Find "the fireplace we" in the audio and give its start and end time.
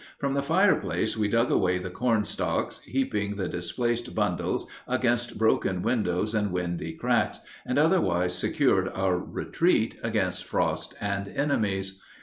0.33-1.27